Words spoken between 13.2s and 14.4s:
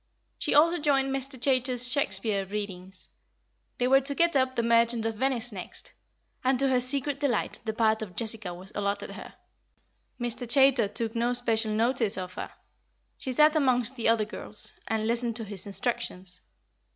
sat amongst the other